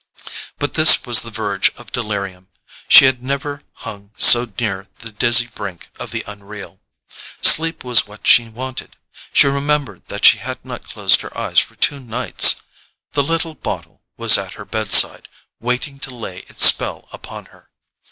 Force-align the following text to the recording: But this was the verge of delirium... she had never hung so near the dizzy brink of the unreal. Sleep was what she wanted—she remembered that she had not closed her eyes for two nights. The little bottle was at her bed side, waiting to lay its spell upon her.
But 0.57 0.73
this 0.73 1.05
was 1.05 1.21
the 1.21 1.29
verge 1.29 1.69
of 1.77 1.91
delirium... 1.91 2.47
she 2.87 3.05
had 3.05 3.21
never 3.21 3.61
hung 3.85 4.09
so 4.17 4.51
near 4.59 4.87
the 4.97 5.11
dizzy 5.11 5.45
brink 5.53 5.89
of 5.99 6.09
the 6.09 6.23
unreal. 6.25 6.79
Sleep 7.43 7.83
was 7.83 8.07
what 8.07 8.25
she 8.25 8.49
wanted—she 8.49 9.45
remembered 9.45 10.01
that 10.07 10.25
she 10.25 10.39
had 10.39 10.65
not 10.65 10.89
closed 10.89 11.21
her 11.21 11.37
eyes 11.37 11.59
for 11.59 11.75
two 11.75 11.99
nights. 11.99 12.63
The 13.11 13.21
little 13.21 13.53
bottle 13.53 14.01
was 14.17 14.39
at 14.39 14.53
her 14.53 14.65
bed 14.65 14.87
side, 14.87 15.29
waiting 15.59 15.99
to 15.99 16.09
lay 16.15 16.39
its 16.49 16.65
spell 16.65 17.07
upon 17.13 17.45
her. 17.53 17.69